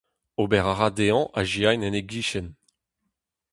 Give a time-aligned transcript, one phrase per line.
[0.41, 2.47] Ober a ra dezhañ azezañ en e gichen.